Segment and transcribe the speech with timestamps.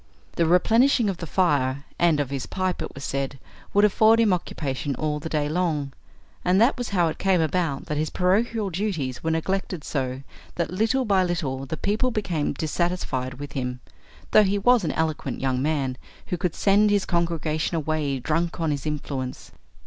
[0.35, 3.37] The replenishing of the fire and of his pipe, it was said,
[3.71, 5.93] would afford him occupation all the day long,
[6.43, 10.23] and that was how it came about that his parochial duties were neglected so
[10.55, 13.79] that, little by little, the people became dissatisfied with him,
[14.31, 18.71] though he was an eloquent young man, who could send his congregation away drunk on
[18.71, 19.51] his influence.